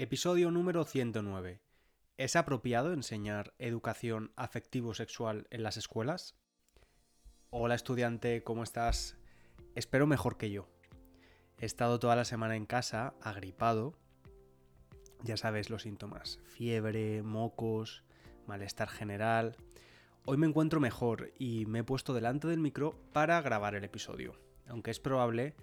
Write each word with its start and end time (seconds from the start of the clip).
Episodio 0.00 0.52
número 0.52 0.84
109. 0.84 1.60
¿Es 2.18 2.36
apropiado 2.36 2.92
enseñar 2.92 3.52
educación 3.58 4.30
afectivo-sexual 4.36 5.48
en 5.50 5.64
las 5.64 5.76
escuelas? 5.76 6.36
Hola 7.50 7.74
estudiante, 7.74 8.44
¿cómo 8.44 8.62
estás? 8.62 9.18
Espero 9.74 10.06
mejor 10.06 10.36
que 10.36 10.52
yo. 10.52 10.68
He 11.58 11.66
estado 11.66 11.98
toda 11.98 12.14
la 12.14 12.24
semana 12.24 12.54
en 12.54 12.64
casa, 12.64 13.14
agripado. 13.20 13.98
Ya 15.24 15.36
sabes 15.36 15.68
los 15.68 15.82
síntomas. 15.82 16.38
Fiebre, 16.44 17.24
mocos, 17.24 18.04
malestar 18.46 18.90
general. 18.90 19.56
Hoy 20.26 20.36
me 20.36 20.46
encuentro 20.46 20.78
mejor 20.78 21.32
y 21.40 21.66
me 21.66 21.80
he 21.80 21.84
puesto 21.84 22.14
delante 22.14 22.46
del 22.46 22.60
micro 22.60 22.94
para 23.12 23.42
grabar 23.42 23.74
el 23.74 23.82
episodio, 23.82 24.38
aunque 24.68 24.92
es 24.92 25.00
probable 25.00 25.56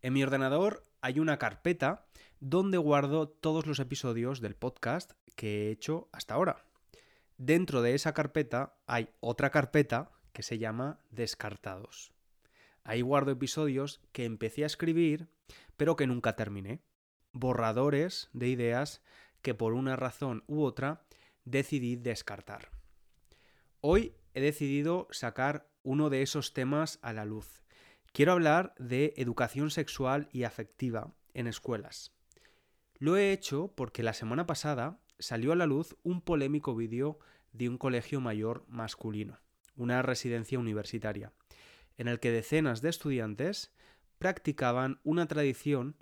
En 0.00 0.14
mi 0.14 0.22
ordenador 0.22 0.82
hay 1.02 1.20
una 1.20 1.38
carpeta 1.38 2.06
donde 2.40 2.78
guardo 2.78 3.28
todos 3.28 3.66
los 3.66 3.78
episodios 3.78 4.40
del 4.40 4.56
podcast 4.56 5.12
que 5.36 5.68
he 5.68 5.70
hecho 5.70 6.08
hasta 6.12 6.34
ahora. 6.34 6.64
Dentro 7.36 7.82
de 7.82 7.94
esa 7.94 8.14
carpeta 8.14 8.74
hay 8.86 9.10
otra 9.20 9.50
carpeta 9.50 10.10
que 10.32 10.42
se 10.42 10.58
llama 10.58 10.98
Descartados. 11.10 12.10
Ahí 12.84 13.02
guardo 13.02 13.32
episodios 13.32 14.00
que 14.12 14.24
empecé 14.24 14.62
a 14.62 14.66
escribir, 14.66 15.28
pero 15.76 15.94
que 15.94 16.06
nunca 16.06 16.36
terminé. 16.36 16.80
Borradores 17.32 18.30
de 18.32 18.48
ideas 18.48 19.02
que 19.42 19.54
por 19.54 19.74
una 19.74 19.94
razón 19.94 20.42
u 20.46 20.62
otra 20.62 21.04
decidí 21.44 21.96
descartar. 21.96 22.70
Hoy 23.80 24.14
he 24.32 24.40
decidido 24.40 25.08
sacar 25.10 25.68
uno 25.82 26.10
de 26.10 26.22
esos 26.22 26.52
temas 26.52 26.98
a 27.02 27.12
la 27.12 27.24
luz. 27.24 27.62
Quiero 28.12 28.32
hablar 28.32 28.74
de 28.78 29.12
educación 29.16 29.70
sexual 29.70 30.28
y 30.32 30.44
afectiva 30.44 31.14
en 31.34 31.46
escuelas. 31.46 32.12
Lo 32.98 33.16
he 33.16 33.32
hecho 33.32 33.72
porque 33.74 34.02
la 34.02 34.12
semana 34.12 34.46
pasada 34.46 35.00
salió 35.18 35.52
a 35.52 35.56
la 35.56 35.66
luz 35.66 35.96
un 36.02 36.20
polémico 36.20 36.74
vídeo 36.74 37.18
de 37.52 37.68
un 37.68 37.78
colegio 37.78 38.20
mayor 38.20 38.64
masculino, 38.68 39.38
una 39.76 40.02
residencia 40.02 40.58
universitaria 40.58 41.32
en 41.96 42.08
el 42.08 42.20
que 42.20 42.30
decenas 42.30 42.80
de 42.82 42.90
estudiantes 42.90 43.72
practicaban 44.18 45.00
una 45.04 45.26
tradición 45.26 45.96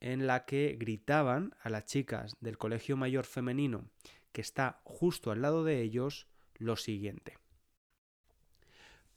en 0.00 0.26
la 0.26 0.44
que 0.44 0.76
gritaban 0.78 1.54
a 1.60 1.70
las 1.70 1.84
chicas 1.84 2.36
del 2.40 2.58
colegio 2.58 2.96
mayor 2.96 3.24
femenino 3.24 3.88
que 4.36 4.42
está 4.42 4.82
justo 4.84 5.30
al 5.30 5.40
lado 5.40 5.64
de 5.64 5.80
ellos 5.80 6.26
lo 6.56 6.76
siguiente. 6.76 7.38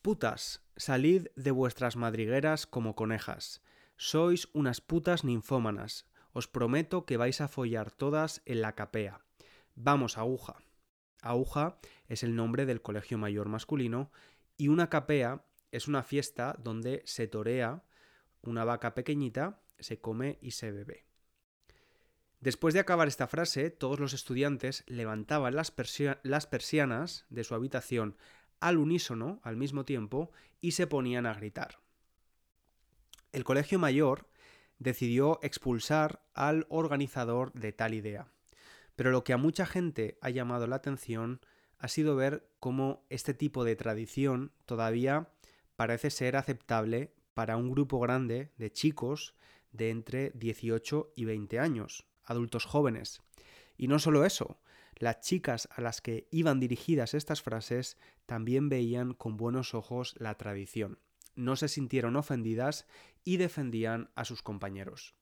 Putas, 0.01 0.63
salid 0.77 1.27
de 1.35 1.51
vuestras 1.51 1.97
madrigueras 1.97 2.65
como 2.65 2.95
conejas. 2.95 3.61
Sois 3.97 4.47
unas 4.53 4.79
putas 4.79 5.25
ninfómanas. 5.25 6.07
Os 6.31 6.47
prometo 6.47 7.05
que 7.05 7.17
vais 7.17 7.41
a 7.41 7.49
follar 7.49 7.91
todas 7.91 8.41
en 8.45 8.61
la 8.61 8.75
capea. 8.75 9.25
Vamos, 9.75 10.17
aguja. 10.17 10.63
Aguja 11.21 11.81
es 12.07 12.23
el 12.23 12.37
nombre 12.37 12.65
del 12.65 12.81
colegio 12.81 13.17
mayor 13.17 13.49
masculino 13.49 14.11
y 14.55 14.69
una 14.69 14.89
capea 14.89 15.43
es 15.73 15.89
una 15.89 16.03
fiesta 16.03 16.55
donde 16.63 17.01
se 17.03 17.27
torea 17.27 17.83
una 18.41 18.63
vaca 18.63 18.95
pequeñita, 18.95 19.59
se 19.79 19.99
come 19.99 20.39
y 20.41 20.51
se 20.51 20.71
bebe. 20.71 21.08
Después 22.41 22.73
de 22.73 22.79
acabar 22.79 23.07
esta 23.07 23.27
frase, 23.27 23.69
todos 23.69 23.99
los 23.99 24.13
estudiantes 24.13 24.83
levantaban 24.87 25.55
las, 25.55 25.71
persianas 25.71 27.25
de 27.29 27.43
su 27.43 27.53
habitación 27.53 28.15
al 28.61 28.77
unísono, 28.77 29.41
al 29.43 29.57
mismo 29.57 29.83
tiempo, 29.83 30.31
y 30.61 30.71
se 30.71 30.87
ponían 30.87 31.25
a 31.25 31.33
gritar. 31.33 31.79
El 33.31 33.43
Colegio 33.43 33.77
Mayor 33.77 34.29
decidió 34.79 35.39
expulsar 35.43 36.23
al 36.33 36.65
organizador 36.69 37.51
de 37.53 37.73
tal 37.73 37.93
idea. 37.93 38.31
Pero 38.95 39.11
lo 39.11 39.23
que 39.23 39.33
a 39.33 39.37
mucha 39.37 39.65
gente 39.65 40.17
ha 40.21 40.29
llamado 40.29 40.65
la 40.67 40.77
atención 40.77 41.41
ha 41.77 41.87
sido 41.87 42.15
ver 42.15 42.49
cómo 42.59 43.05
este 43.09 43.33
tipo 43.33 43.63
de 43.63 43.75
tradición 43.75 44.51
todavía 44.65 45.29
parece 45.75 46.09
ser 46.09 46.35
aceptable 46.35 47.13
para 47.33 47.55
un 47.55 47.71
grupo 47.71 47.99
grande 47.99 48.51
de 48.57 48.71
chicos 48.71 49.35
de 49.71 49.89
entre 49.89 50.31
18 50.31 51.13
y 51.15 51.25
20 51.25 51.59
años, 51.59 52.05
adultos 52.29 52.65
jóvenes. 52.65 53.21
Y 53.77 53.87
no 53.87 53.99
solo 53.99 54.23
eso, 54.23 54.59
las 54.95 55.21
chicas 55.21 55.67
a 55.71 55.81
las 55.81 56.01
que 56.01 56.27
iban 56.31 56.59
dirigidas 56.59 57.13
estas 57.13 57.41
frases 57.41 57.97
también 58.25 58.69
veían 58.69 59.13
con 59.13 59.37
buenos 59.37 59.73
ojos 59.73 60.15
la 60.17 60.35
tradición, 60.35 60.99
no 61.35 61.55
se 61.55 61.67
sintieron 61.67 62.15
ofendidas 62.15 62.85
y 63.23 63.37
defendían 63.37 64.11
a 64.15 64.25
sus 64.25 64.41
compañeros. 64.41 65.15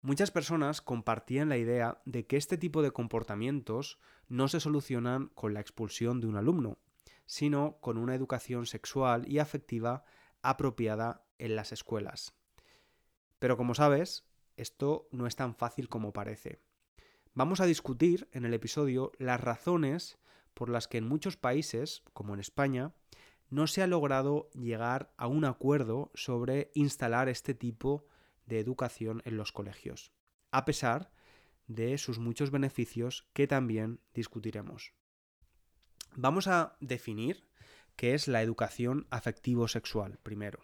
Muchas 0.00 0.30
personas 0.30 0.80
compartían 0.80 1.48
la 1.48 1.58
idea 1.58 2.02
de 2.04 2.26
que 2.26 2.36
este 2.36 2.58
tipo 2.58 2.82
de 2.82 2.90
comportamientos 2.90 3.98
no 4.28 4.48
se 4.48 4.60
solucionan 4.60 5.28
con 5.28 5.54
la 5.54 5.60
expulsión 5.60 6.20
de 6.20 6.26
un 6.26 6.36
alumno, 6.36 6.78
sino 7.26 7.78
con 7.80 7.98
una 7.98 8.14
educación 8.14 8.66
sexual 8.66 9.28
y 9.28 9.38
afectiva 9.38 10.04
apropiada 10.42 11.24
en 11.38 11.56
las 11.56 11.72
escuelas. 11.72 12.34
Pero 13.38 13.56
como 13.56 13.74
sabes, 13.74 14.24
esto 14.62 15.08
no 15.12 15.26
es 15.26 15.36
tan 15.36 15.54
fácil 15.54 15.88
como 15.88 16.12
parece. 16.12 16.60
Vamos 17.34 17.60
a 17.60 17.66
discutir 17.66 18.28
en 18.32 18.44
el 18.44 18.54
episodio 18.54 19.12
las 19.18 19.40
razones 19.40 20.18
por 20.54 20.68
las 20.68 20.88
que 20.88 20.98
en 20.98 21.08
muchos 21.08 21.36
países, 21.36 22.02
como 22.12 22.34
en 22.34 22.40
España, 22.40 22.94
no 23.50 23.66
se 23.66 23.82
ha 23.82 23.86
logrado 23.86 24.48
llegar 24.54 25.12
a 25.18 25.26
un 25.26 25.44
acuerdo 25.44 26.10
sobre 26.14 26.70
instalar 26.74 27.28
este 27.28 27.54
tipo 27.54 28.06
de 28.46 28.58
educación 28.58 29.22
en 29.24 29.36
los 29.36 29.52
colegios, 29.52 30.12
a 30.50 30.64
pesar 30.64 31.10
de 31.66 31.98
sus 31.98 32.18
muchos 32.18 32.50
beneficios 32.50 33.28
que 33.32 33.46
también 33.46 34.00
discutiremos. 34.14 34.92
Vamos 36.16 36.46
a 36.46 36.76
definir 36.80 37.48
qué 37.96 38.14
es 38.14 38.28
la 38.28 38.42
educación 38.42 39.06
afectivo-sexual 39.10 40.18
primero. 40.22 40.60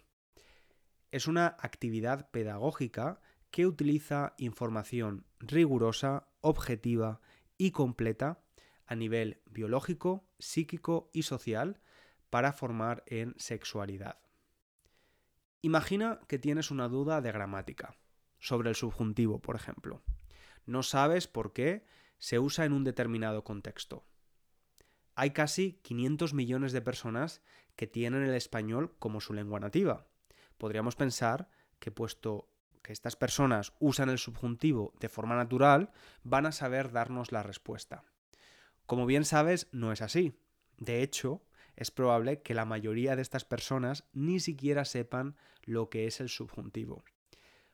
Es 1.11 1.27
una 1.27 1.57
actividad 1.61 2.31
pedagógica 2.31 3.21
que 3.51 3.67
utiliza 3.67 4.35
información 4.39 5.27
rigurosa, 5.39 6.29
objetiva 6.41 7.21
y 7.57 7.71
completa 7.71 8.41
a 8.87 8.95
nivel 8.95 9.43
biológico, 9.47 10.29
psíquico 10.39 11.11
y 11.13 11.23
social 11.23 11.81
para 12.31 12.53
formar 12.53 13.05
en 13.07 13.35
sexualidad. 13.39 14.19
Imagina 15.63 16.21
que 16.29 16.39
tienes 16.39 16.71
una 16.71 16.89
duda 16.89 17.21
de 17.21 17.33
gramática, 17.33 17.97
sobre 18.39 18.69
el 18.69 18.77
subjuntivo, 18.77 19.41
por 19.41 19.57
ejemplo. 19.57 20.03
No 20.67 20.83
sabes 20.83 21.27
por 21.27 21.53
qué 21.53 21.85
se 22.19 22.39
usa 22.39 22.65
en 22.65 22.73
un 22.73 22.85
determinado 22.85 23.45
contexto 23.45 24.05
hay 25.19 25.33
casi 25.33 25.81
500 25.83 26.33
millones 26.33 26.71
de 26.71 26.81
personas 26.81 27.43
que 27.75 27.89
tienen 27.89 28.23
el 28.23 28.35
español 28.35 28.95
como 29.01 29.21
su 29.21 29.33
lengua 29.33 29.59
nativa. 29.59 30.07
Podríamos 30.59 30.95
pensar 30.95 31.51
que 31.81 31.91
puesto 31.91 32.49
que 32.89 32.95
estas 32.95 33.17
personas 33.17 33.75
usan 33.81 34.09
el 34.09 34.17
subjuntivo 34.17 34.95
de 34.99 35.11
forma 35.11 35.37
natural, 35.37 35.91
van 36.23 36.47
a 36.47 36.53
saber 36.53 36.91
darnos 36.91 37.33
la 37.33 37.43
respuesta. 37.43 38.03
Como 38.87 39.05
bien 39.05 39.27
sabes, 39.27 39.69
no 39.73 39.93
es 39.93 40.01
así. 40.01 40.41
De 40.79 41.03
hecho, 41.03 41.45
es 41.77 41.91
probable 41.91 42.41
que 42.41 42.55
la 42.55 42.65
mayoría 42.65 43.15
de 43.15 43.21
estas 43.21 43.45
personas 43.45 44.09
ni 44.15 44.41
siquiera 44.41 44.87
sepan 44.87 45.37
lo 45.65 45.91
que 45.91 46.07
es 46.07 46.19
el 46.21 46.31
subjuntivo. 46.31 47.05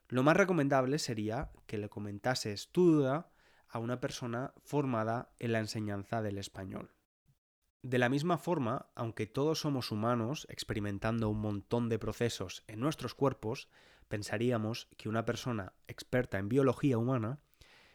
Lo 0.08 0.24
más 0.24 0.36
recomendable 0.36 0.98
sería 0.98 1.52
que 1.68 1.78
le 1.78 1.88
comentases 1.88 2.72
tu 2.72 2.84
duda 2.84 3.30
a 3.68 3.78
una 3.78 4.00
persona 4.00 4.52
formada 4.64 5.30
en 5.38 5.52
la 5.52 5.60
enseñanza 5.60 6.22
del 6.22 6.38
español. 6.38 6.90
De 7.82 7.98
la 7.98 8.08
misma 8.08 8.36
forma, 8.36 8.90
aunque 8.96 9.28
todos 9.28 9.60
somos 9.60 9.92
humanos 9.92 10.48
experimentando 10.50 11.28
un 11.28 11.38
montón 11.38 11.88
de 11.88 12.00
procesos 12.00 12.64
en 12.66 12.80
nuestros 12.80 13.14
cuerpos, 13.14 13.68
pensaríamos 14.14 14.86
que 14.96 15.08
una 15.08 15.24
persona 15.24 15.72
experta 15.88 16.38
en 16.38 16.48
biología 16.48 16.98
humana 16.98 17.40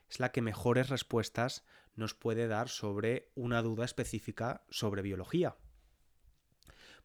es 0.10 0.19
la 0.19 0.33
que 0.33 0.42
mejores 0.42 0.89
respuestas 0.89 1.63
nos 1.95 2.13
puede 2.13 2.50
dar 2.50 2.68
sobre 2.68 3.31
una 3.36 3.62
duda 3.62 3.86
específica 3.86 4.66
sobre 4.69 5.01
biología. 5.01 5.56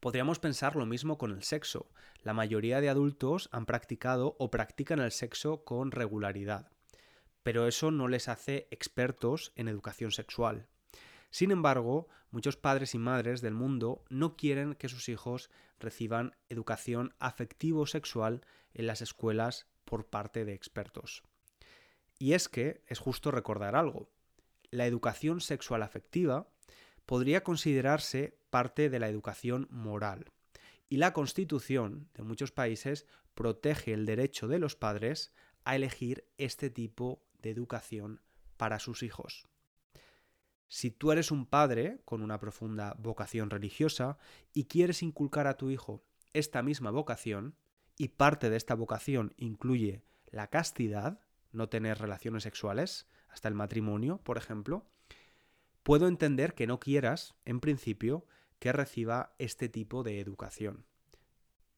Podríamos 0.00 0.40
pensar 0.40 0.74
lo 0.74 0.84
mismo 0.84 1.16
con 1.16 1.30
el 1.30 1.44
sexo. 1.44 1.92
La 2.24 2.34
mayoría 2.34 2.80
de 2.80 2.88
adultos 2.88 3.48
han 3.52 3.66
practicado 3.66 4.34
o 4.40 4.50
practican 4.50 4.98
el 4.98 5.12
sexo 5.12 5.62
con 5.62 5.92
regularidad, 5.92 6.72
pero 7.44 7.68
eso 7.68 7.92
no 7.92 8.08
les 8.08 8.26
hace 8.26 8.66
expertos 8.72 9.52
en 9.54 9.68
educación 9.68 10.10
sexual. 10.10 10.66
Sin 11.34 11.50
embargo, 11.50 12.06
muchos 12.30 12.56
padres 12.56 12.94
y 12.94 12.98
madres 12.98 13.40
del 13.40 13.54
mundo 13.54 14.04
no 14.08 14.36
quieren 14.36 14.76
que 14.76 14.88
sus 14.88 15.08
hijos 15.08 15.50
reciban 15.80 16.36
educación 16.48 17.12
afectivo-sexual 17.18 18.42
en 18.72 18.86
las 18.86 19.02
escuelas 19.02 19.66
por 19.84 20.06
parte 20.06 20.44
de 20.44 20.54
expertos. 20.54 21.24
Y 22.20 22.34
es 22.34 22.48
que 22.48 22.84
es 22.86 23.00
justo 23.00 23.32
recordar 23.32 23.74
algo. 23.74 24.08
La 24.70 24.86
educación 24.86 25.40
sexual 25.40 25.82
afectiva 25.82 26.46
podría 27.04 27.42
considerarse 27.42 28.38
parte 28.50 28.88
de 28.88 29.00
la 29.00 29.08
educación 29.08 29.66
moral. 29.72 30.30
Y 30.88 30.98
la 30.98 31.12
Constitución 31.12 32.08
de 32.14 32.22
muchos 32.22 32.52
países 32.52 33.08
protege 33.34 33.92
el 33.92 34.06
derecho 34.06 34.46
de 34.46 34.60
los 34.60 34.76
padres 34.76 35.32
a 35.64 35.74
elegir 35.74 36.28
este 36.38 36.70
tipo 36.70 37.24
de 37.42 37.50
educación 37.50 38.20
para 38.56 38.78
sus 38.78 39.02
hijos. 39.02 39.48
Si 40.68 40.90
tú 40.90 41.12
eres 41.12 41.30
un 41.30 41.46
padre 41.46 42.00
con 42.04 42.22
una 42.22 42.38
profunda 42.38 42.96
vocación 42.98 43.50
religiosa 43.50 44.18
y 44.52 44.64
quieres 44.64 45.02
inculcar 45.02 45.46
a 45.46 45.56
tu 45.56 45.70
hijo 45.70 46.04
esta 46.32 46.62
misma 46.62 46.90
vocación, 46.90 47.56
y 47.96 48.08
parte 48.08 48.50
de 48.50 48.56
esta 48.56 48.74
vocación 48.74 49.34
incluye 49.36 50.02
la 50.30 50.48
castidad, 50.48 51.20
no 51.52 51.68
tener 51.68 51.98
relaciones 51.98 52.42
sexuales, 52.42 53.06
hasta 53.28 53.48
el 53.48 53.54
matrimonio, 53.54 54.18
por 54.18 54.36
ejemplo, 54.36 54.84
puedo 55.82 56.08
entender 56.08 56.54
que 56.54 56.66
no 56.66 56.80
quieras, 56.80 57.34
en 57.44 57.60
principio, 57.60 58.26
que 58.58 58.72
reciba 58.72 59.34
este 59.38 59.68
tipo 59.68 60.02
de 60.02 60.20
educación. 60.20 60.86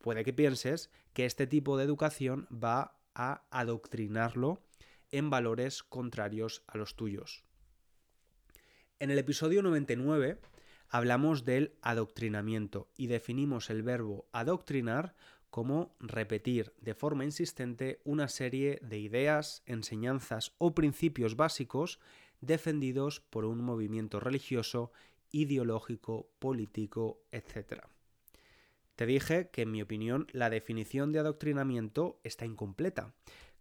Puede 0.00 0.24
que 0.24 0.32
pienses 0.32 0.90
que 1.12 1.26
este 1.26 1.46
tipo 1.46 1.76
de 1.76 1.84
educación 1.84 2.46
va 2.52 2.98
a 3.14 3.46
adoctrinarlo 3.50 4.62
en 5.10 5.30
valores 5.30 5.82
contrarios 5.82 6.62
a 6.66 6.78
los 6.78 6.94
tuyos. 6.94 7.45
En 8.98 9.10
el 9.10 9.18
episodio 9.18 9.62
99 9.62 10.38
hablamos 10.88 11.44
del 11.44 11.74
adoctrinamiento 11.82 12.88
y 12.96 13.08
definimos 13.08 13.68
el 13.68 13.82
verbo 13.82 14.26
adoctrinar 14.32 15.14
como 15.50 15.94
repetir 16.00 16.72
de 16.80 16.94
forma 16.94 17.24
insistente 17.24 18.00
una 18.04 18.26
serie 18.28 18.78
de 18.80 18.98
ideas, 18.98 19.62
enseñanzas 19.66 20.54
o 20.56 20.74
principios 20.74 21.36
básicos 21.36 22.00
defendidos 22.40 23.20
por 23.20 23.44
un 23.44 23.62
movimiento 23.62 24.18
religioso, 24.18 24.92
ideológico, 25.30 26.30
político, 26.38 27.20
etc. 27.32 27.82
Te 28.94 29.04
dije 29.04 29.50
que 29.50 29.62
en 29.62 29.72
mi 29.72 29.82
opinión 29.82 30.26
la 30.32 30.48
definición 30.48 31.12
de 31.12 31.18
adoctrinamiento 31.18 32.18
está 32.24 32.46
incompleta. 32.46 33.12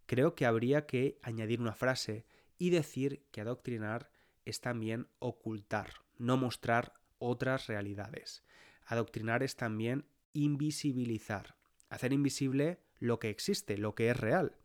Creo 0.05 0.33
que 0.33 0.45
habría 0.45 0.85
que 0.85 1.19
añadir 1.23 1.59
una 1.59 1.75
frase 1.75 2.25
y 2.57 2.69
decir 2.69 3.25
que 3.31 3.41
adoctrinar 3.41 4.14
es 4.45 4.61
también 4.61 5.07
ocultar, 5.19 5.93
no 6.17 6.37
mostrar 6.37 6.93
otras 7.17 7.67
realidades. 7.67 8.43
Adoctrinar 8.85 9.43
es 9.43 9.55
también 9.55 10.05
invisibilizar, 10.33 11.55
hacer 11.89 12.13
invisible 12.13 12.79
lo 12.99 13.19
que 13.19 13.29
existe, 13.29 13.77
lo 13.77 13.95
que 13.95 14.09
es 14.09 14.17
real. 14.17 14.55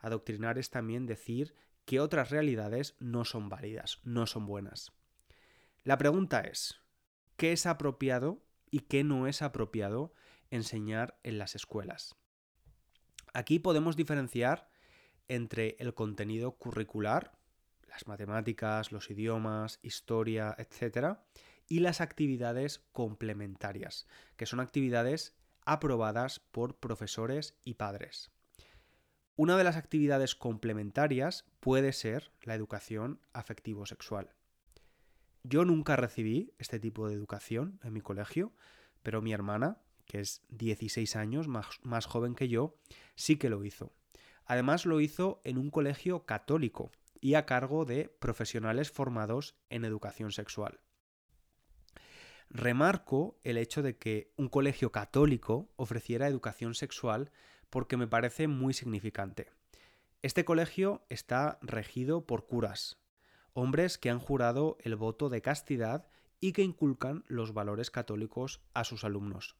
Adoctrinar 0.00 0.58
es 0.58 0.70
también 0.70 1.06
decir 1.06 1.54
que 1.84 2.00
otras 2.00 2.30
realidades 2.30 2.96
no 2.98 3.24
son 3.24 3.48
válidas, 3.48 4.00
no 4.04 4.26
son 4.26 4.46
buenas. 4.46 4.92
La 5.84 5.96
pregunta 5.96 6.40
es, 6.42 6.80
¿qué 7.36 7.52
es 7.52 7.66
apropiado 7.66 8.42
y 8.70 8.80
qué 8.80 9.04
no 9.04 9.26
es 9.26 9.42
apropiado 9.42 10.12
enseñar 10.50 11.18
en 11.22 11.38
las 11.38 11.54
escuelas? 11.54 12.14
Aquí 13.32 13.58
podemos 13.58 13.96
diferenciar 13.96 14.68
entre 15.28 15.76
el 15.78 15.94
contenido 15.94 16.52
curricular, 16.52 17.37
las 17.88 18.06
matemáticas, 18.06 18.92
los 18.92 19.10
idiomas, 19.10 19.78
historia, 19.82 20.54
etc., 20.58 21.18
y 21.68 21.80
las 21.80 22.00
actividades 22.00 22.84
complementarias, 22.92 24.06
que 24.36 24.46
son 24.46 24.60
actividades 24.60 25.36
aprobadas 25.66 26.40
por 26.40 26.76
profesores 26.76 27.58
y 27.62 27.74
padres. 27.74 28.30
Una 29.36 29.56
de 29.56 29.64
las 29.64 29.76
actividades 29.76 30.34
complementarias 30.34 31.44
puede 31.60 31.92
ser 31.92 32.32
la 32.42 32.54
educación 32.54 33.20
afectivo-sexual. 33.32 34.32
Yo 35.44 35.64
nunca 35.64 35.94
recibí 35.94 36.52
este 36.58 36.80
tipo 36.80 37.06
de 37.06 37.14
educación 37.14 37.78
en 37.84 37.92
mi 37.92 38.00
colegio, 38.00 38.52
pero 39.02 39.22
mi 39.22 39.32
hermana, 39.32 39.78
que 40.06 40.20
es 40.20 40.42
16 40.48 41.16
años 41.16 41.48
más, 41.48 41.66
más, 41.82 42.06
joven 42.06 42.34
que 42.34 42.48
yo, 42.48 42.76
sí 43.14 43.36
que 43.36 43.50
lo 43.50 43.64
hizo. 43.64 43.92
Además 44.44 44.86
lo 44.86 45.00
hizo 45.00 45.40
en 45.44 45.58
un 45.58 45.70
colegio 45.70 46.24
católico 46.24 46.90
y 47.20 47.34
a 47.34 47.46
cargo 47.46 47.84
de 47.84 48.08
profesionales 48.08 48.90
formados 48.90 49.56
en 49.70 49.84
educación 49.84 50.32
sexual. 50.32 50.80
Remarco 52.50 53.38
el 53.42 53.58
hecho 53.58 53.82
de 53.82 53.98
que 53.98 54.32
un 54.36 54.48
colegio 54.48 54.90
católico 54.90 55.70
ofreciera 55.76 56.28
educación 56.28 56.74
sexual 56.74 57.30
porque 57.68 57.96
me 57.96 58.06
parece 58.06 58.48
muy 58.48 58.72
significante. 58.72 59.50
Este 60.22 60.44
colegio 60.44 61.04
está 61.10 61.58
regido 61.60 62.26
por 62.26 62.46
curas, 62.46 62.98
hombres 63.52 63.98
que 63.98 64.10
han 64.10 64.18
jurado 64.18 64.78
el 64.80 64.96
voto 64.96 65.28
de 65.28 65.42
castidad 65.42 66.08
y 66.40 66.52
que 66.52 66.62
inculcan 66.62 67.24
los 67.26 67.52
valores 67.52 67.90
católicos 67.90 68.62
a 68.72 68.84
sus 68.84 69.04
alumnos, 69.04 69.56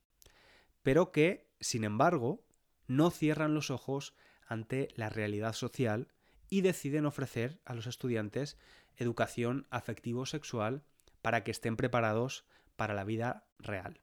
pero 0.83 1.13
que, 1.13 1.51
sin 1.61 1.85
embargo, 1.85 2.45
no 2.87 3.11
cierran 3.11 3.55
los 3.55 3.71
ojos 3.71 4.15
ante 4.47 4.89
la 4.95 5.11
realidad 5.11 5.53
social 5.53 6.09
y 6.51 6.63
deciden 6.63 7.07
ofrecer 7.07 7.61
a 7.65 7.75
los 7.75 7.87
estudiantes 7.87 8.57
educación 8.97 9.67
afectivo-sexual 9.71 10.83
para 11.23 11.45
que 11.45 11.51
estén 11.51 11.77
preparados 11.77 12.45
para 12.77 12.95
la 12.95 13.05
vida 13.05 13.47
real. 13.59 14.01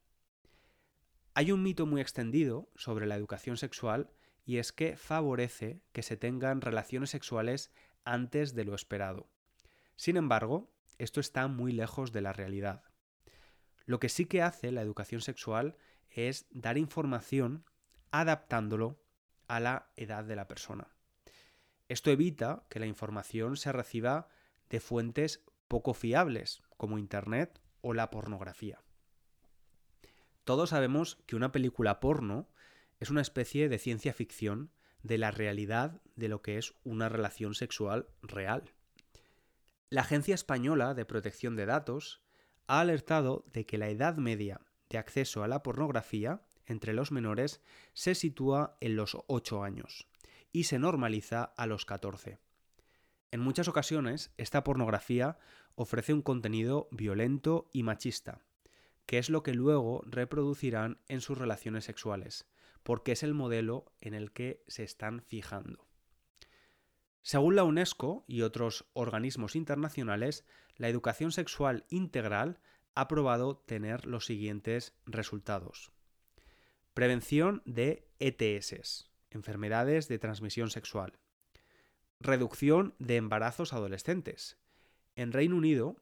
Hay 1.34 1.52
un 1.52 1.64
mito 1.64 1.86
muy 1.86 2.02
extendido 2.02 2.70
sobre 2.76 3.08
la 3.08 3.16
educación 3.16 3.58
sexual 3.58 4.10
y 4.46 4.58
es 4.58 4.72
que 4.72 4.96
favorece 4.96 5.82
que 5.92 6.04
se 6.04 6.18
tengan 6.18 6.62
relaciones 6.62 7.10
sexuales 7.10 7.72
antes 8.04 8.54
de 8.54 8.64
lo 8.64 8.76
esperado. 8.76 9.30
Sin 9.96 10.18
embargo, 10.18 10.72
esto 10.98 11.20
está 11.20 11.48
muy 11.48 11.72
lejos 11.72 12.12
de 12.12 12.22
la 12.22 12.32
realidad. 12.32 12.84
Lo 13.86 14.00
que 14.00 14.10
sí 14.10 14.26
que 14.26 14.42
hace 14.42 14.72
la 14.72 14.82
educación 14.82 15.22
sexual 15.22 15.76
es 16.10 16.46
dar 16.52 16.78
información 16.78 17.66
adaptándolo 18.12 19.04
a 19.48 19.60
la 19.60 19.92
edad 19.96 20.24
de 20.24 20.36
la 20.36 20.48
persona. 20.48 20.95
Esto 21.88 22.10
evita 22.10 22.66
que 22.70 22.80
la 22.80 22.88
información 22.88 23.58
se 23.58 23.72
reciba 23.72 24.28
de 24.70 24.80
fuentes 24.80 25.44
poco 25.68 25.94
fiables, 25.94 26.64
como 26.78 26.98
Internet 26.98 27.60
o 27.82 27.94
la 27.94 28.10
pornografía. 28.10 28.82
Todos 30.44 30.72
sabemos 30.72 31.18
que 31.28 31.36
una 31.36 31.52
película 31.52 32.00
porno 32.00 32.50
es 33.00 33.12
una 33.12 33.22
especie 33.22 33.70
de 33.70 33.78
ciencia 33.78 34.14
ficción 34.14 34.72
de 35.04 35.20
la 35.20 35.30
realidad 35.30 36.02
de 36.16 36.28
lo 36.28 36.42
que 36.42 36.58
es 36.58 36.74
una 36.84 37.10
relación 37.10 37.54
sexual 37.54 38.08
real. 38.24 38.74
La 39.90 40.02
Agencia 40.02 40.34
Española 40.34 40.96
de 40.96 41.06
Protección 41.06 41.56
de 41.56 41.68
Datos 41.68 42.24
ha 42.66 42.80
alertado 42.80 43.46
de 43.54 43.68
que 43.68 43.78
la 43.78 43.90
edad 43.90 44.18
media 44.18 44.62
de 44.90 44.98
acceso 44.98 45.44
a 45.44 45.48
la 45.48 45.62
pornografía 45.62 46.42
entre 46.66 46.94
los 46.94 47.12
menores 47.12 47.62
se 47.94 48.16
sitúa 48.16 48.78
en 48.82 48.96
los 48.96 49.18
8 49.28 49.64
años 49.64 50.08
y 50.56 50.64
se 50.64 50.80
normaliza 50.80 51.44
a 51.58 51.68
los 51.68 51.84
14. 51.84 52.40
En 53.32 53.42
muchas 53.42 53.68
ocasiones, 53.68 54.34
esta 54.38 54.64
pornografía 54.64 55.38
ofrece 55.76 56.14
un 56.14 56.22
contenido 56.22 56.88
violento 56.92 57.70
y 57.74 57.84
machista, 57.84 58.40
que 59.06 59.18
es 59.18 59.30
lo 59.30 59.44
que 59.44 59.54
luego 59.54 60.02
reproducirán 60.06 61.02
en 61.10 61.20
sus 61.20 61.38
relaciones 61.38 61.84
sexuales, 61.84 62.48
porque 62.84 63.12
es 63.12 63.24
el 63.24 63.34
modelo 63.34 63.92
en 64.00 64.14
el 64.14 64.32
que 64.32 64.64
se 64.68 64.84
están 64.84 65.24
fijando. 65.24 65.90
Según 67.22 67.58
la 67.58 67.66
UNESCO 67.66 68.24
y 68.26 68.44
otros 68.44 68.86
organismos 68.94 69.58
internacionales, 69.58 70.46
la 70.78 70.88
educación 70.88 71.34
sexual 71.34 71.86
integral 71.90 72.62
ha 72.94 73.10
probado 73.10 73.58
tener 73.58 74.06
los 74.06 74.26
siguientes 74.26 74.96
resultados. 75.06 75.92
Prevención 76.94 77.62
de 77.66 78.08
ETS, 78.20 79.12
enfermedades 79.36 80.08
de 80.08 80.18
transmisión 80.18 80.70
sexual. 80.70 81.14
Reducción 82.20 82.96
de 82.98 83.18
embarazos 83.18 83.74
adolescentes. 83.74 84.58
En 85.16 85.32
Reino 85.32 85.58
Unido, 85.58 85.98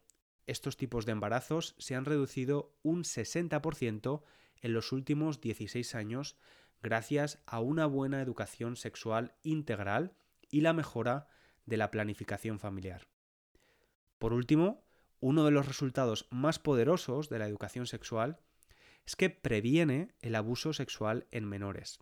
estos 0.48 0.78
tipos 0.78 1.06
de 1.06 1.12
embarazos 1.12 1.76
se 1.78 1.96
han 1.96 2.06
reducido 2.06 2.74
un 2.84 3.04
60% 3.04 4.24
en 4.62 4.74
los 4.74 4.92
últimos 4.92 5.42
16 5.42 5.96
años 5.96 6.38
gracias 6.82 7.40
a 7.46 7.60
una 7.60 7.86
buena 7.86 8.22
educación 8.22 8.76
sexual 8.76 9.36
integral 9.44 10.14
y 10.50 10.62
la 10.62 10.74
mejora 10.74 11.28
de 11.66 11.78
la 11.78 11.92
planificación 11.92 12.60
familiar. 12.60 13.08
Por 14.20 14.34
último, 14.34 14.84
uno 15.20 15.46
de 15.46 15.52
los 15.52 15.66
resultados 15.66 16.28
más 16.30 16.60
poderosos 16.60 17.30
de 17.30 17.40
la 17.40 17.48
educación 17.48 17.88
sexual 17.88 18.40
es 19.06 19.16
que 19.16 19.30
previene 19.30 20.14
el 20.22 20.36
abuso 20.36 20.74
sexual 20.74 21.28
en 21.32 21.46
menores. 21.46 22.00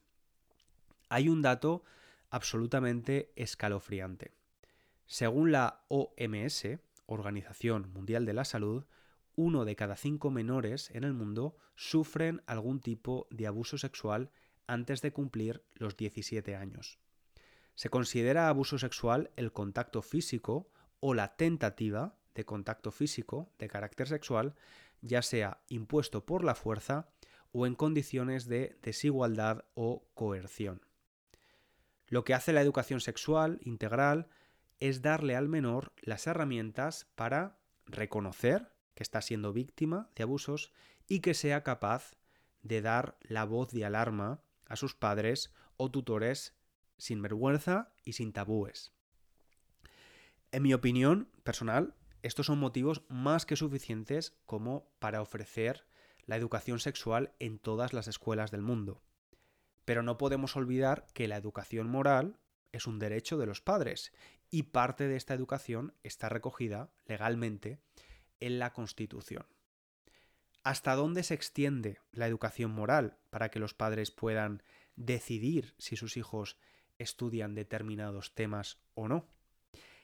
Hay 1.11 1.27
un 1.27 1.41
dato 1.41 1.83
absolutamente 2.29 3.33
escalofriante. 3.35 4.31
Según 5.05 5.51
la 5.51 5.83
OMS, 5.89 6.79
Organización 7.05 7.91
Mundial 7.91 8.25
de 8.25 8.31
la 8.31 8.45
Salud, 8.45 8.85
uno 9.35 9.65
de 9.65 9.75
cada 9.75 9.97
cinco 9.97 10.31
menores 10.31 10.89
en 10.91 11.03
el 11.03 11.11
mundo 11.11 11.57
sufren 11.75 12.41
algún 12.45 12.79
tipo 12.79 13.27
de 13.29 13.45
abuso 13.45 13.77
sexual 13.77 14.31
antes 14.67 15.01
de 15.01 15.11
cumplir 15.11 15.65
los 15.73 15.97
17 15.97 16.55
años. 16.55 16.97
Se 17.75 17.89
considera 17.89 18.47
abuso 18.47 18.77
sexual 18.77 19.31
el 19.35 19.51
contacto 19.51 20.01
físico 20.01 20.71
o 21.01 21.13
la 21.13 21.35
tentativa 21.35 22.15
de 22.35 22.45
contacto 22.45 22.89
físico 22.91 23.51
de 23.59 23.67
carácter 23.67 24.07
sexual, 24.07 24.55
ya 25.01 25.21
sea 25.21 25.61
impuesto 25.67 26.25
por 26.25 26.45
la 26.45 26.55
fuerza 26.55 27.09
o 27.51 27.67
en 27.67 27.75
condiciones 27.75 28.47
de 28.47 28.79
desigualdad 28.81 29.65
o 29.73 30.07
coerción. 30.13 30.79
Lo 32.11 32.25
que 32.25 32.33
hace 32.33 32.51
la 32.51 32.61
educación 32.61 32.99
sexual 32.99 33.61
integral 33.63 34.27
es 34.81 35.01
darle 35.01 35.37
al 35.37 35.47
menor 35.47 35.93
las 36.01 36.27
herramientas 36.27 37.07
para 37.15 37.57
reconocer 37.85 38.73
que 38.95 39.03
está 39.03 39.21
siendo 39.21 39.53
víctima 39.53 40.09
de 40.13 40.23
abusos 40.23 40.73
y 41.07 41.21
que 41.21 41.33
sea 41.33 41.63
capaz 41.63 42.17
de 42.63 42.81
dar 42.81 43.17
la 43.21 43.45
voz 43.45 43.71
de 43.71 43.85
alarma 43.85 44.43
a 44.67 44.75
sus 44.75 44.93
padres 44.93 45.53
o 45.77 45.89
tutores 45.89 46.53
sin 46.97 47.21
vergüenza 47.21 47.93
y 48.03 48.11
sin 48.11 48.33
tabúes. 48.33 48.91
En 50.51 50.63
mi 50.63 50.73
opinión 50.73 51.29
personal, 51.43 51.95
estos 52.23 52.47
son 52.47 52.59
motivos 52.59 53.03
más 53.07 53.45
que 53.45 53.55
suficientes 53.55 54.37
como 54.45 54.91
para 54.99 55.21
ofrecer 55.21 55.87
la 56.25 56.35
educación 56.35 56.81
sexual 56.81 57.31
en 57.39 57.57
todas 57.57 57.93
las 57.93 58.09
escuelas 58.09 58.51
del 58.51 58.63
mundo. 58.63 59.01
Pero 59.85 60.03
no 60.03 60.17
podemos 60.17 60.55
olvidar 60.55 61.07
que 61.13 61.27
la 61.27 61.37
educación 61.37 61.89
moral 61.89 62.37
es 62.71 62.87
un 62.87 62.99
derecho 62.99 63.37
de 63.37 63.45
los 63.45 63.61
padres 63.61 64.13
y 64.49 64.63
parte 64.63 65.07
de 65.07 65.15
esta 65.15 65.33
educación 65.33 65.93
está 66.03 66.29
recogida 66.29 66.91
legalmente 67.05 67.79
en 68.39 68.59
la 68.59 68.73
Constitución. 68.73 69.45
¿Hasta 70.63 70.95
dónde 70.95 71.23
se 71.23 71.33
extiende 71.33 71.99
la 72.11 72.27
educación 72.27 72.71
moral 72.71 73.17
para 73.29 73.49
que 73.49 73.59
los 73.59 73.73
padres 73.73 74.11
puedan 74.11 74.61
decidir 74.95 75.73
si 75.77 75.95
sus 75.95 76.17
hijos 76.17 76.57
estudian 76.99 77.55
determinados 77.55 78.35
temas 78.35 78.77
o 78.93 79.07
no? 79.07 79.27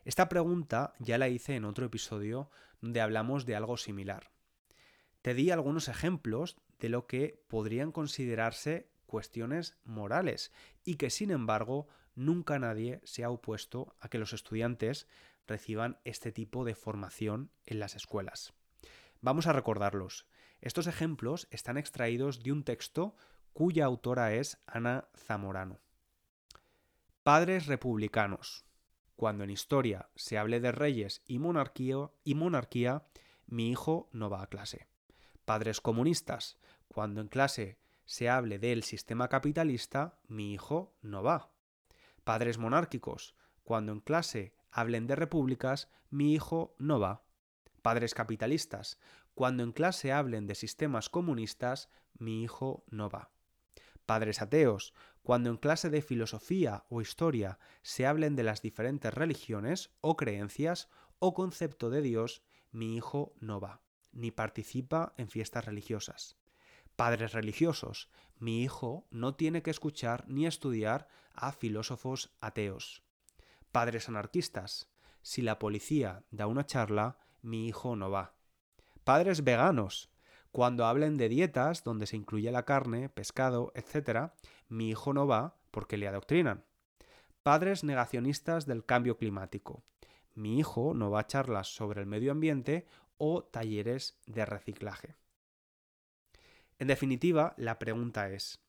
Esta 0.04 0.30
pregunta 0.30 0.94
ya 1.00 1.18
la 1.18 1.28
hice 1.28 1.56
en 1.56 1.66
otro 1.66 1.86
episodio 1.86 2.50
donde 2.82 3.02
hablamos 3.02 3.46
de 3.46 3.56
algo 3.56 3.78
similar. 3.78 4.32
Te 5.22 5.34
di 5.34 5.52
algunos 5.52 5.90
ejemplos 5.90 6.56
de 6.80 6.90
lo 6.90 7.06
que 7.08 7.44
podrían 7.50 7.92
considerarse 7.92 8.90
cuestiones 9.08 9.78
morales 9.84 10.52
y 10.84 10.96
que 10.96 11.10
sin 11.10 11.32
embargo 11.32 11.88
nunca 12.14 12.60
nadie 12.60 13.02
se 13.04 13.24
ha 13.24 13.30
opuesto 13.30 13.96
a 14.00 14.10
que 14.10 14.20
los 14.20 14.34
estudiantes 14.34 15.08
reciban 15.48 15.98
este 16.04 16.32
tipo 16.32 16.66
de 16.66 16.76
formación 16.76 17.50
en 17.66 17.80
las 17.80 17.96
escuelas. 17.96 18.54
Vamos 19.22 19.48
a 19.48 19.54
recordarlos. 19.54 20.28
Estos 20.62 20.88
ejemplos 20.88 21.48
están 21.50 21.78
extraídos 21.78 22.44
de 22.44 22.52
un 22.52 22.64
texto 22.64 23.16
cuya 23.54 23.86
autora 23.86 24.34
es 24.34 24.60
Ana 24.68 25.08
Zamorano. 25.16 25.80
Padres 27.24 27.68
republicanos. 27.68 28.66
Cuando 29.16 29.44
en 29.44 29.50
historia 29.50 30.10
se 30.16 30.38
hable 30.38 30.60
de 30.60 30.72
reyes 30.72 31.24
y 31.26 31.40
monarquía, 31.40 33.04
mi 33.48 33.72
hijo 33.72 34.10
no 34.12 34.30
va 34.30 34.44
a 34.44 34.48
clase. 34.48 34.88
Padres 35.44 35.82
comunistas. 35.82 36.58
Cuando 36.88 37.22
en 37.22 37.28
clase 37.28 37.80
se 38.08 38.30
hable 38.30 38.58
del 38.58 38.84
sistema 38.84 39.28
capitalista, 39.28 40.18
mi 40.28 40.54
hijo 40.54 40.96
no 41.02 41.22
va. 41.22 41.52
Padres 42.24 42.58
monárquicos. 42.58 43.36
Cuando 43.64 43.92
en 43.92 44.00
clase 44.00 44.56
hablen 44.72 45.08
de 45.08 45.16
repúblicas, 45.16 45.90
mi 46.10 46.34
hijo 46.34 46.74
no 46.80 47.00
va. 47.00 47.26
Padres 47.82 48.14
capitalistas. 48.14 48.98
Cuando 49.36 49.64
en 49.64 49.74
clase 49.74 50.14
hablen 50.14 50.48
de 50.48 50.56
sistemas 50.56 51.10
comunistas, 51.10 51.90
mi 52.18 52.44
hijo 52.44 52.86
no 52.90 53.10
va. 53.10 53.30
Padres 54.06 54.42
ateos. 54.42 54.94
Cuando 55.22 55.50
en 55.50 55.58
clase 55.58 55.90
de 55.90 56.02
filosofía 56.02 56.86
o 56.88 57.02
historia 57.02 57.60
se 57.82 58.08
hablen 58.08 58.38
de 58.38 58.44
las 58.44 58.62
diferentes 58.62 59.14
religiones 59.14 59.92
o 60.00 60.16
creencias 60.16 60.88
o 61.20 61.34
concepto 61.34 61.90
de 61.90 62.02
Dios, 62.02 62.42
mi 62.72 62.96
hijo 62.96 63.36
no 63.42 63.60
va, 63.60 63.82
ni 64.14 64.32
participa 64.32 65.14
en 65.18 65.28
fiestas 65.28 65.66
religiosas. 65.66 66.38
Padres 66.98 67.34
religiosos, 67.34 68.10
mi 68.40 68.64
hijo 68.64 69.06
no 69.12 69.36
tiene 69.36 69.62
que 69.62 69.70
escuchar 69.70 70.26
ni 70.28 70.48
estudiar 70.48 71.08
a 71.32 71.52
filósofos 71.52 72.36
ateos. 72.42 73.04
Padres 73.72 74.10
anarquistas, 74.10 74.90
si 75.22 75.44
la 75.44 75.60
policía 75.60 76.24
da 76.32 76.48
una 76.48 76.66
charla, 76.66 77.20
mi 77.44 77.68
hijo 77.68 77.96
no 77.96 78.10
va. 78.10 78.34
Padres 79.04 79.44
veganos, 79.44 80.10
cuando 80.52 80.88
hablen 80.88 81.18
de 81.18 81.30
dietas 81.30 81.84
donde 81.84 82.08
se 82.08 82.16
incluye 82.16 82.52
la 82.52 82.66
carne, 82.66 83.10
pescado, 83.10 83.72
etc., 83.76 84.32
mi 84.68 84.90
hijo 84.90 85.14
no 85.14 85.28
va 85.28 85.56
porque 85.70 85.98
le 85.98 86.08
adoctrinan. 86.08 86.66
Padres 87.44 87.84
negacionistas 87.84 88.66
del 88.66 88.84
cambio 88.84 89.20
climático. 89.20 89.84
Mi 90.34 90.58
hijo 90.58 90.96
no 90.96 91.12
va 91.12 91.20
a 91.20 91.28
charlas 91.28 91.68
sobre 91.68 92.02
el 92.02 92.08
medio 92.08 92.32
ambiente 92.32 92.88
o 93.20 93.44
talleres 93.44 94.20
de 94.26 94.48
reciclaje. 94.48 95.16
En 96.80 96.88
definitiva, 96.88 97.54
la 97.58 97.80
pregunta 97.80 98.30
es, 98.30 98.60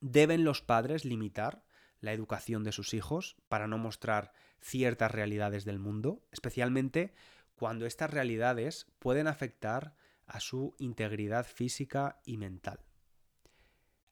¿deben 0.00 0.44
los 0.44 0.62
padres 0.62 1.04
limitar 1.04 1.64
la 2.00 2.12
educación 2.12 2.64
de 2.64 2.72
sus 2.72 2.94
hijos 2.94 3.36
para 3.48 3.66
no 3.66 3.78
mostrar 3.78 4.32
ciertas 4.60 5.10
realidades 5.10 5.64
del 5.64 5.78
mundo, 5.78 6.22
especialmente 6.32 7.14
cuando 7.54 7.86
estas 7.86 8.10
realidades 8.10 8.86
pueden 8.98 9.26
afectar 9.26 9.94
a 10.26 10.40
su 10.40 10.74
integridad 10.78 11.46
física 11.46 12.20
y 12.24 12.36
mental? 12.36 12.84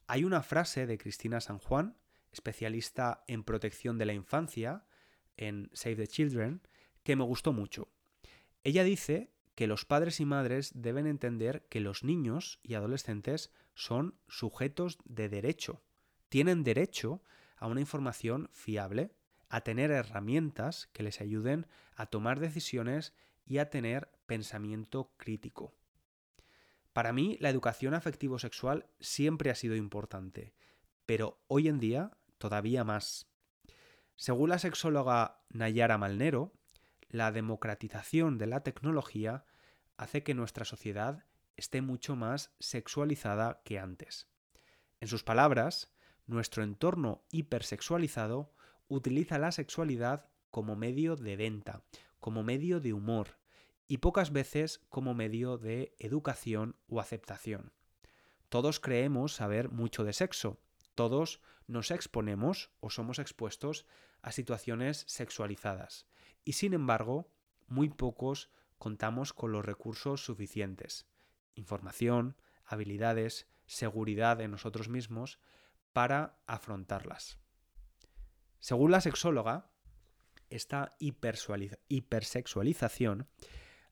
Hay 0.06 0.24
una 0.24 0.42
frase 0.42 0.86
de 0.86 0.98
Cristina 0.98 1.40
San 1.40 1.58
Juan, 1.58 1.96
especialista 2.32 3.24
en 3.26 3.42
protección 3.42 3.98
de 3.98 4.06
la 4.06 4.12
infancia, 4.12 4.84
en 5.36 5.70
Save 5.72 5.96
the 5.96 6.06
Children, 6.06 6.62
que 7.02 7.16
me 7.16 7.24
gustó 7.24 7.52
mucho. 7.52 7.88
Ella 8.62 8.84
dice 8.84 9.32
que 9.56 9.66
los 9.66 9.86
padres 9.86 10.20
y 10.20 10.26
madres 10.26 10.70
deben 10.74 11.06
entender 11.06 11.66
que 11.68 11.80
los 11.80 12.04
niños 12.04 12.60
y 12.62 12.74
adolescentes 12.74 13.52
son 13.74 14.14
sujetos 14.28 14.98
de 15.06 15.28
derecho. 15.30 15.82
Tienen 16.28 16.62
derecho 16.62 17.22
a 17.56 17.66
una 17.66 17.80
información 17.80 18.50
fiable, 18.52 19.16
a 19.48 19.62
tener 19.62 19.90
herramientas 19.90 20.88
que 20.92 21.02
les 21.02 21.22
ayuden 21.22 21.66
a 21.96 22.06
tomar 22.06 22.38
decisiones 22.38 23.14
y 23.46 23.58
a 23.58 23.70
tener 23.70 24.10
pensamiento 24.26 25.14
crítico. 25.16 25.74
Para 26.92 27.14
mí, 27.14 27.38
la 27.40 27.48
educación 27.48 27.94
afectivo-sexual 27.94 28.86
siempre 29.00 29.50
ha 29.50 29.54
sido 29.54 29.74
importante, 29.74 30.54
pero 31.06 31.40
hoy 31.46 31.68
en 31.68 31.78
día 31.78 32.18
todavía 32.36 32.84
más. 32.84 33.26
Según 34.16 34.50
la 34.50 34.58
sexóloga 34.58 35.40
Nayara 35.48 35.96
Malnero, 35.96 36.52
la 37.08 37.32
democratización 37.32 38.38
de 38.38 38.46
la 38.46 38.62
tecnología 38.62 39.44
hace 39.96 40.22
que 40.22 40.34
nuestra 40.34 40.64
sociedad 40.64 41.24
esté 41.56 41.80
mucho 41.80 42.16
más 42.16 42.54
sexualizada 42.58 43.62
que 43.64 43.78
antes. 43.78 44.28
En 45.00 45.08
sus 45.08 45.24
palabras, 45.24 45.92
nuestro 46.26 46.62
entorno 46.62 47.24
hipersexualizado 47.30 48.52
utiliza 48.88 49.38
la 49.38 49.52
sexualidad 49.52 50.28
como 50.50 50.76
medio 50.76 51.16
de 51.16 51.36
venta, 51.36 51.82
como 52.20 52.42
medio 52.42 52.80
de 52.80 52.92
humor 52.92 53.38
y 53.88 53.98
pocas 53.98 54.32
veces 54.32 54.80
como 54.88 55.14
medio 55.14 55.58
de 55.58 55.94
educación 55.98 56.76
o 56.88 57.00
aceptación. 57.00 57.72
Todos 58.48 58.80
creemos 58.80 59.34
saber 59.34 59.70
mucho 59.70 60.04
de 60.04 60.12
sexo, 60.12 60.60
todos 60.94 61.40
nos 61.66 61.90
exponemos 61.90 62.70
o 62.80 62.90
somos 62.90 63.18
expuestos 63.18 63.86
a 64.22 64.32
situaciones 64.32 65.04
sexualizadas, 65.08 66.06
y 66.46 66.54
sin 66.54 66.72
embargo, 66.72 67.30
muy 67.66 67.90
pocos 67.90 68.50
contamos 68.78 69.34
con 69.34 69.50
los 69.50 69.66
recursos 69.66 70.24
suficientes, 70.24 71.08
información, 71.56 72.36
habilidades, 72.64 73.48
seguridad 73.66 74.40
en 74.40 74.52
nosotros 74.52 74.88
mismos 74.88 75.40
para 75.92 76.38
afrontarlas. 76.46 77.40
Según 78.60 78.92
la 78.92 79.00
sexóloga, 79.00 79.72
esta 80.48 80.92
hipersexualización 81.00 83.28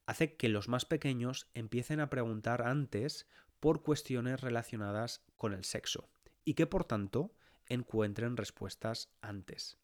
hace 0.06 0.37
que 0.37 0.49
los 0.49 0.68
más 0.68 0.84
pequeños 0.84 1.49
empiecen 1.54 1.99
a 1.99 2.08
preguntar 2.08 2.62
antes 2.62 3.26
por 3.58 3.82
cuestiones 3.82 4.42
relacionadas 4.42 5.25
con 5.37 5.54
el 5.54 5.64
sexo 5.64 6.08
y 6.44 6.54
que 6.54 6.68
por 6.68 6.84
tanto 6.84 7.34
encuentren 7.66 8.37
respuestas 8.37 9.11
antes. 9.23 9.80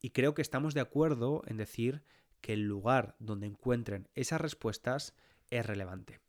Y 0.00 0.10
creo 0.10 0.34
que 0.34 0.42
estamos 0.42 0.74
de 0.74 0.80
acuerdo 0.80 1.42
en 1.46 1.56
decir 1.56 2.02
que 2.40 2.54
el 2.54 2.62
lugar 2.62 3.16
donde 3.18 3.46
encuentren 3.46 4.08
esas 4.14 4.40
respuestas 4.40 5.14
es 5.50 5.66
relevante. 5.66 6.20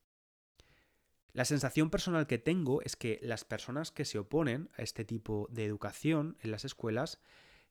La 1.34 1.46
sensación 1.46 1.90
personal 1.90 2.28
que 2.28 2.38
tengo 2.38 2.82
es 2.82 2.98
que 2.98 3.20
las 3.22 3.46
personas 3.46 3.92
que 3.92 4.04
se 4.04 4.20
oponen 4.20 4.70
a 4.78 4.82
este 4.82 5.06
tipo 5.06 5.48
de 5.50 5.66
educación 5.66 6.38
en 6.42 6.52
las 6.52 6.66
escuelas 6.66 7.20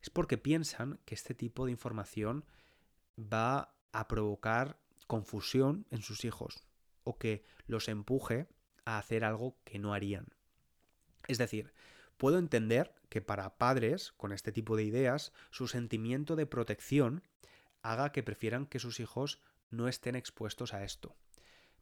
es 0.00 0.08
porque 0.08 0.38
piensan 0.38 0.98
que 1.04 1.14
este 1.14 1.34
tipo 1.34 1.66
de 1.66 1.72
información 1.72 2.46
va 3.18 3.74
a 3.92 4.08
provocar 4.08 4.80
confusión 5.06 5.86
en 5.90 6.00
sus 6.00 6.24
hijos 6.24 6.64
o 7.04 7.18
que 7.18 7.44
los 7.66 7.88
empuje 7.88 8.48
a 8.86 8.96
hacer 8.96 9.24
algo 9.24 9.58
que 9.64 9.78
no 9.78 9.92
harían. 9.92 10.28
Es 11.28 11.36
decir, 11.36 11.74
puedo 12.20 12.38
entender 12.38 12.94
que 13.08 13.22
para 13.22 13.56
padres 13.56 14.12
con 14.18 14.32
este 14.32 14.52
tipo 14.52 14.76
de 14.76 14.84
ideas 14.84 15.32
su 15.50 15.68
sentimiento 15.68 16.36
de 16.36 16.44
protección 16.44 17.22
haga 17.80 18.12
que 18.12 18.22
prefieran 18.22 18.66
que 18.66 18.78
sus 18.78 19.00
hijos 19.00 19.40
no 19.70 19.88
estén 19.88 20.16
expuestos 20.16 20.74
a 20.74 20.84
esto. 20.84 21.16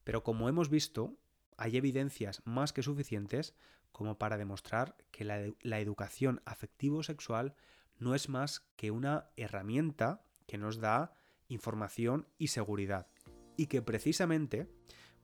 Pero 0.04 0.22
como 0.22 0.48
hemos 0.48 0.70
visto, 0.70 1.18
hay 1.56 1.76
evidencias 1.76 2.40
más 2.44 2.72
que 2.72 2.84
suficientes 2.84 3.56
como 3.90 4.16
para 4.16 4.38
demostrar 4.38 4.94
que 5.10 5.24
la, 5.24 5.80
educación 5.80 6.40
afectivo-sexual 6.44 7.56
no 7.98 8.14
es 8.14 8.28
más 8.28 8.60
que 8.76 8.92
una 8.92 9.30
herramienta 9.36 10.22
que 10.46 10.56
nos 10.56 10.78
da 10.78 11.14
información 11.48 12.28
y 12.38 12.48
seguridad 12.48 13.08
y 13.56 13.66
que 13.66 13.82
precisamente 13.82 14.70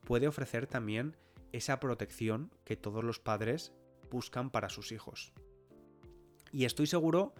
puede 0.03 0.27
ofrecer 0.27 0.67
también 0.67 1.15
esa 1.53 1.79
protección 1.79 2.51
que 2.65 2.75
todos 2.75 3.01
los 3.01 3.21
padres 3.21 3.71
buscan 4.09 4.49
para 4.49 4.69
sus 4.69 4.91
hijos. 4.91 5.33
Y 6.51 6.65
estoy 6.65 6.87
seguro 6.87 7.33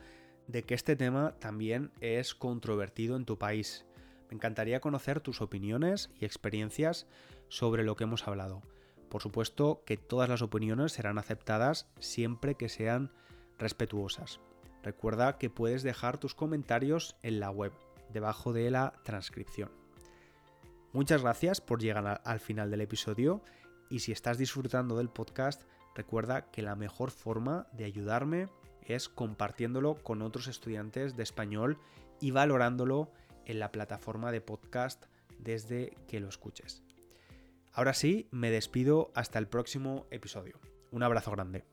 de 0.47 0.63
que 0.63 0.73
este 0.73 0.95
tema 0.95 1.35
también 1.39 1.91
es 2.01 2.35
controvertido 2.35 3.15
en 3.15 3.25
tu 3.25 3.37
país. 3.37 3.85
Me 4.29 4.35
encantaría 4.35 4.81
conocer 4.81 5.21
tus 5.21 5.41
opiniones 5.41 6.09
y 6.19 6.25
experiencias 6.25 7.07
sobre 7.47 7.83
lo 7.83 7.95
que 7.95 8.03
hemos 8.03 8.27
hablado. 8.27 8.61
Por 9.09 9.21
supuesto 9.21 9.83
que 9.85 9.97
todas 9.97 10.29
las 10.29 10.41
opiniones 10.41 10.91
serán 10.91 11.17
aceptadas 11.17 11.87
siempre 11.99 12.55
que 12.55 12.69
sean 12.69 13.11
respetuosas. 13.57 14.39
Recuerda 14.83 15.37
que 15.37 15.49
puedes 15.49 15.83
dejar 15.83 16.17
tus 16.17 16.35
comentarios 16.35 17.15
en 17.23 17.39
la 17.39 17.49
web, 17.49 17.71
debajo 18.11 18.53
de 18.53 18.69
la 18.69 18.93
transcripción. 19.03 19.71
Muchas 20.91 21.21
gracias 21.21 21.61
por 21.61 21.81
llegar 21.81 22.21
al 22.23 22.39
final 22.39 22.71
del 22.71 22.81
episodio 22.81 23.41
y 23.89 23.99
si 23.99 24.11
estás 24.11 24.37
disfrutando 24.37 24.97
del 24.97 25.09
podcast, 25.09 25.63
recuerda 25.95 26.51
que 26.51 26.61
la 26.61 26.75
mejor 26.75 27.09
forma 27.09 27.67
de 27.71 27.85
ayudarme 27.85 28.49
es 28.81 29.09
compartiéndolo 29.09 29.95
con 29.95 30.21
otros 30.21 30.47
estudiantes 30.47 31.15
de 31.15 31.23
español 31.23 31.79
y 32.19 32.31
valorándolo 32.31 33.11
en 33.45 33.59
la 33.59 33.71
plataforma 33.71 34.31
de 34.31 34.41
podcast 34.41 35.05
desde 35.39 35.97
que 36.07 36.19
lo 36.19 36.29
escuches. 36.29 36.83
Ahora 37.73 37.93
sí, 37.93 38.27
me 38.31 38.51
despido 38.51 39.11
hasta 39.15 39.39
el 39.39 39.47
próximo 39.47 40.05
episodio. 40.11 40.59
Un 40.91 41.03
abrazo 41.03 41.31
grande. 41.31 41.65